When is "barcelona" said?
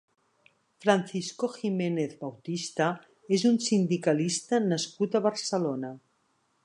5.29-5.93